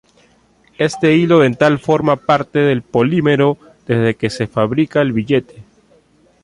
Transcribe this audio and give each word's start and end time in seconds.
Este 0.79 1.13
hilo 1.15 1.37
dental 1.41 1.77
forma 1.77 2.15
parte 2.15 2.57
del 2.57 2.81
polímero 2.81 3.59
desde 3.85 4.15
que 4.15 4.31
se 4.31 4.47
fabrica 4.47 4.99
el 4.99 5.13
billete. 5.13 5.63